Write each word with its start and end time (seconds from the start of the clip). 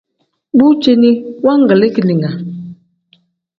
Bu 0.61 0.69
ceeni 0.85 1.11
wangilii 1.45 1.93
keninga. 1.99 2.31